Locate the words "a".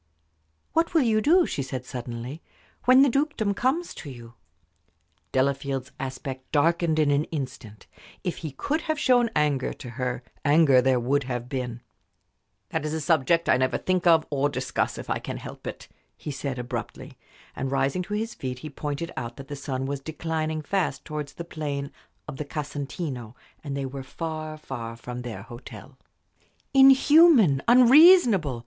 12.95-12.99